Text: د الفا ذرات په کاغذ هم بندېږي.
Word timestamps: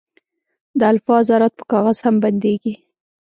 د 0.79 0.81
الفا 0.91 1.17
ذرات 1.27 1.53
په 1.59 1.63
کاغذ 1.71 1.97
هم 2.05 2.15
بندېږي. 2.23 2.73